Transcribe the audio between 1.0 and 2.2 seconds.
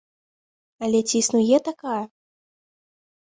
ці існуе такая?